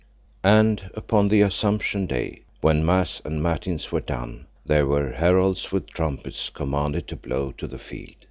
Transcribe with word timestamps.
And 0.43 0.89
upon 0.95 1.27
the 1.27 1.41
Assumption 1.41 2.07
Day, 2.07 2.41
when 2.61 2.83
mass 2.83 3.21
and 3.23 3.39
matins 3.43 3.91
were 3.91 3.99
done, 4.01 4.47
there 4.65 4.87
were 4.87 5.11
heralds 5.11 5.71
with 5.71 5.85
trumpets 5.91 6.49
commanded 6.49 7.05
to 7.09 7.15
blow 7.15 7.51
to 7.59 7.67
the 7.67 7.77
field. 7.77 8.15